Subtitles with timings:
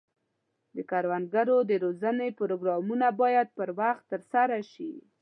[0.75, 4.91] د کروندګرو د روزنې پروګرامونه باید پر وخت ترسره شي.